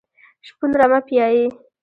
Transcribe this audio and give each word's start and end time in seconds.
شپون 0.45 0.71
رمه 0.79 0.99
پیایي. 1.07 1.45